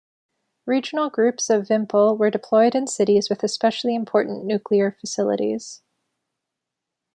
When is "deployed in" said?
2.31-2.87